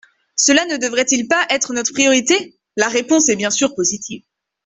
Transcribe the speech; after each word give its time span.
Cela 0.35 0.65
ne 0.65 0.77
devrait-il 0.77 1.27
pas 1.27 1.45
être 1.51 1.73
notre 1.73 1.93
priorité? 1.93 2.57
La 2.75 2.87
réponse 2.87 3.29
est 3.29 3.35
bien 3.35 3.51
sûr 3.51 3.75
positive. 3.75 4.23